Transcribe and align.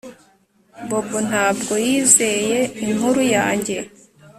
Bobo 0.87 1.17
ntabwo 1.29 1.73
yizeye 1.85 2.59
inkuru 2.85 3.21
yanjye 3.35 3.77